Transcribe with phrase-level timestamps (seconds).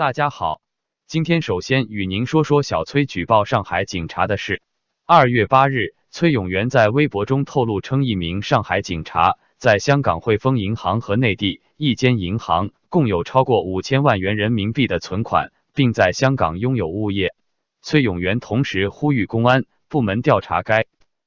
[0.00, 0.62] 大家好，
[1.06, 4.62] 今天首先与您说说小崔举报上海警察的事。
[5.04, 17.34] 二月八日，崔永元在微博中透露称，一名上海警察在香港汇丰银行和内地一间银行共有超过五千万元人民币的存款，并在香港拥有物业。
[17.82, 20.86] 崔永元同时呼吁公安部门调查该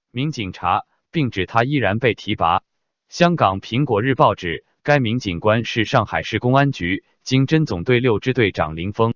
[0.10, 2.64] 名警察，并指他依然被提拔。
[3.08, 7.04] 香港苹果日报指，该名警官是上海市公安局。
[7.24, 9.14] 经侦总队六支队长林峰。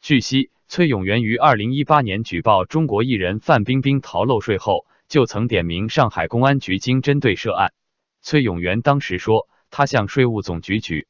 [0.00, 7.74] 据悉，崔永元于二零一八年举报中国艺人范冰冰逃漏税后，就曾点名上海公安局经侦队涉案。
[8.22, 11.06] 崔永元当时说，他向税务总局举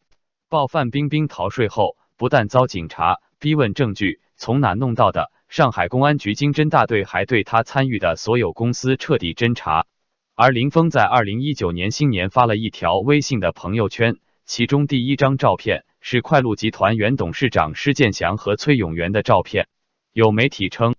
[0.49, 9.87] 报范冰冰逃税后，不但遭警察逼问证据从哪弄到的，上海公安局经侦大队还对他参与的所有公司彻底侦查。
[10.35, 15.85] 而林峰在二零一九年新年发了一条微信的朋友圈，其中第一张照片。
[16.01, 19.69] 是快鹿集团原董事长施建祥和崔永元的照片。
[20.13, 20.97] 有媒体称，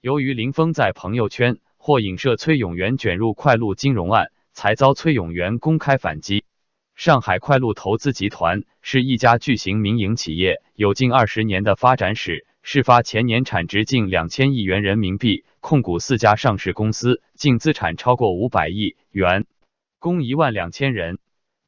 [0.00, 6.44] 由于林峰在朋友圈或影射崔永元卷入快鹿金融案，才遭崔永元公开反击。
[6.94, 12.46] 上海快鹿投资集团是一家巨型民营企业，有近二十年的发展史。
[12.62, 19.46] 事发前年产值近两千亿元人民币，控股四家上市公司，净资产超过五百亿元，
[19.98, 21.18] 工一万两千人。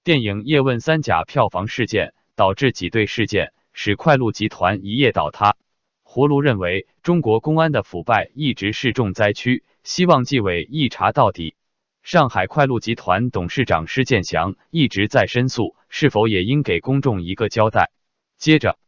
[0.05, 2.13] 电影《叶问三甲》票房事件。
[2.37, 5.57] 导致挤兑事件，使快鹿集团一夜倒塌。
[6.05, 11.57] 葫芦认为，中国公安的腐败一直是重灾区，希望纪委一查到底。
[12.03, 17.91] 上海快鹿集团董事长施建祥一直在申诉，是否也应给公众一个交代？
[18.37, 18.79] 接着，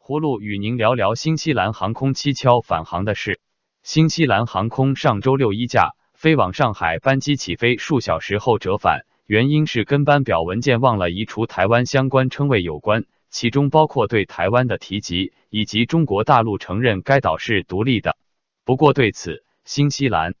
[0.00, 3.40] 葫芦与您聊聊新西兰航空蹊跷返航的事。
[3.82, 9.04] 新西兰航空上周六一架飞往上海班机起飞数小时后折返。
[9.32, 18.18] 原因是跟班表文件忘了移除台湾相关称谓有关，其中包括对台湾的提及，以及中国大陆承认该岛是独立的。
[18.66, 20.34] 不过对此，新西兰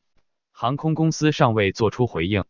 [0.52, 2.44] 航空公司尚未作出回应。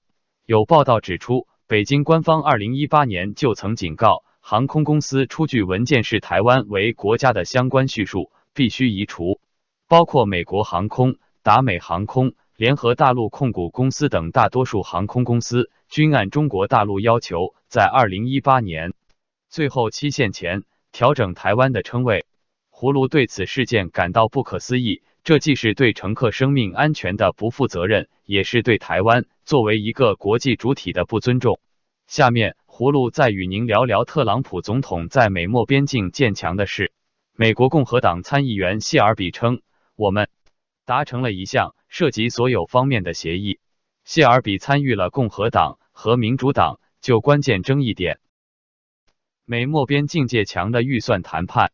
[0.44, 9.41] 有报道指出，北京官方二零一八年就曾警告航空公司出具文件是台湾为国家的相关叙述必须移除，
[9.87, 12.34] 包括美国航空、达美航空。
[12.57, 18.93] 联合大陆控股公司等大多数航空公司均按中国大陆要求，在二零一八年
[19.49, 22.27] 最后期限前调整台湾的称谓。
[22.71, 31.59] 葫芦对此事件感到不可思议，这既是对乘客生命安全的不负责任，也是对台湾作为一个国际主体的不尊重。
[32.07, 36.93] 下面，葫芦再与您聊聊特朗普总统在美墨边境建墙的事。
[37.34, 39.63] 美国共和党参议员谢尔比称
[39.97, 40.29] ：“我们。”
[40.84, 43.60] 达成了一项涉及所有方面的协议。
[44.03, 48.19] 谢尔比参与了共和党和民主党就关键争议点
[49.44, 51.70] 美墨边境界墙的预算谈判。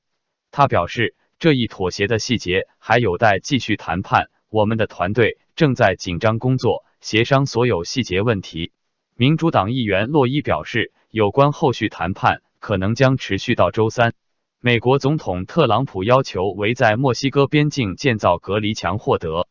[0.50, 4.28] 他表示，这一妥协的细节还有待继续谈判。
[4.50, 8.72] 我们的团队正在紧张工作，协商所有细节问题。
[9.14, 14.14] 民主党议员洛伊表示，有关后续谈判可能将持续到周三。
[14.58, 19.46] 美国总统特朗普要求为在墨西哥边境建造隔离墙获得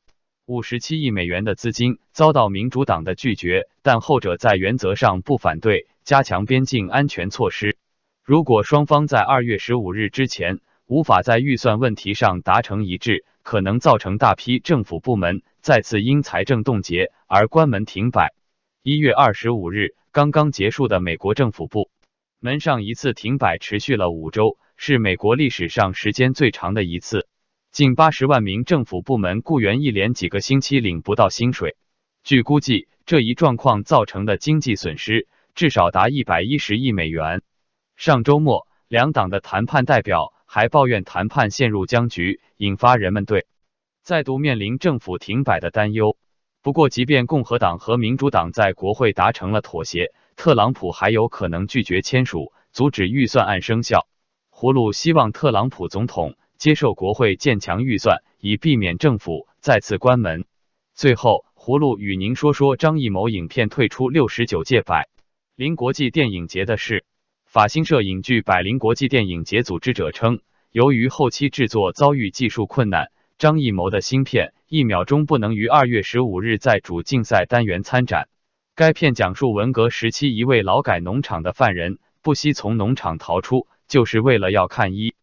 [0.47, 7.77] 五十七亿美元的资金，遭到民主党的拒绝，但后者在原则上不反对加强边境安全措施。
[8.23, 18.33] 如果双方在二月十五日之前无法在预算问题上达成一致，可能造成大批政府部门再次因财政冻结而关门停摆。
[18.83, 21.91] 一月二十五日刚刚结束的美国政府部
[22.39, 24.57] 门上一次停摆持续了五周。
[24.79, 27.27] 是美国历史上时间最长的一次，
[27.71, 31.77] 近八十万名政府部门雇员一连几个星期领不到薪水。
[32.23, 37.41] 据估计，这一状况造成的经济损失至少达一百一十亿美元。
[37.95, 43.45] 上周末，两党的谈判代表还抱怨谈判陷入僵局，引发人们对
[44.01, 46.17] 再度面临政府停摆的担忧。
[46.61, 54.07] 不过，即便共和党和民主党在国会达成了妥协，特朗普还有可能拒绝签署，阻止预算案生效。
[54.51, 60.45] 葫芦希望特朗普总统接受国会建强预算，以避免政府再次关门。
[60.95, 65.07] 最后，葫芦与您说说张艺谋影片退出六十九届百
[65.55, 67.05] 灵国际电影节的事。
[67.45, 78.29] 法新社引据百灵国际电影节组织者称，由于后期制作遭遇技术困难，张艺谋的新片《一秒钟》不能于二月十五日在主竞赛单元参展。
[78.75, 83.67] 该片讲述文革时期一位劳改农场的犯人不惜从农场逃出。
[83.87, 85.13] 就是为了要看一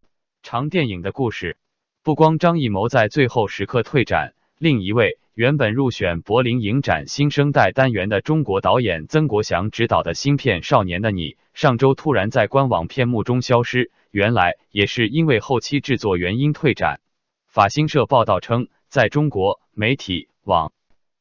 [0.44, 1.56] 长电影的故事。
[2.02, 13.90] 不光张艺谋在最后时刻退展，另一位原本入选柏林影展新生代单元的中国导演曾国祥执导的新片《少年的你》，上周突然在官网片幕中消失。
[14.10, 17.00] 原来也是因为后期制作原因退展。
[17.48, 20.74] 法新社报道称，在中国媒体、网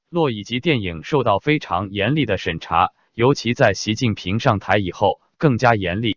[0.10, 6.13] 络以及电影受到非常严厉的审查，尤其在习近平上台以后更加严厉。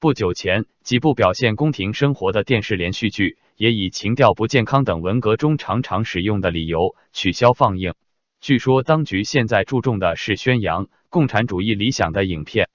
[0.00, 7.94] 不久前，几部表现宫廷生活的电视连续剧也以情调不健康等文革中常常使用的理由取消放映。
[8.40, 12.68] 据说，当局现在注重的是宣扬共产主义理想的影片。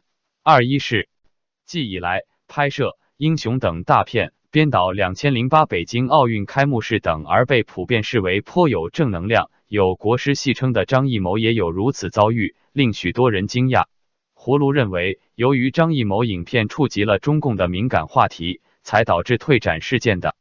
[0.44, 1.08] 二一是，
[1.66, 13.86] 继以来拍摄《英雄》等大片，编导《两千零八北京奥运开幕式》等，而被普遍视为颇有正能量、有国师戏称的张艺谋，也有如此遭遇，令许多人惊讶。
[14.44, 20.36] 葫芦认为，由于张艺谋影片触及了中共的敏感话题，才导致退展事件的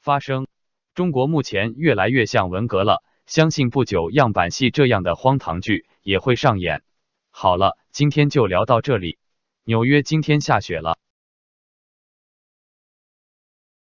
[0.00, 0.46] 发生。
[0.94, 6.82] 中国目前越来越像文革了，相信不久样板戏这样的荒唐剧也会上演。
[7.30, 9.18] 好了，今天就聊到这里。
[9.64, 10.96] 纽约今天下雪了。